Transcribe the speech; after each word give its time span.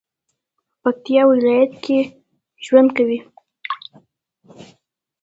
په 0.81 0.89
پکتیا 0.95 1.21
ولایت 1.31 1.73
کې 1.83 1.99
ژوند 2.65 2.89
کوي 2.97 3.19